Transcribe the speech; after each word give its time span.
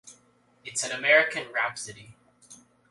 It's 0.65 0.83
an 0.83 0.91
American 0.93 1.51
rhapsody. 1.53 2.15